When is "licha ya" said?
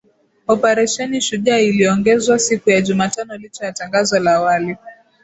3.37-3.71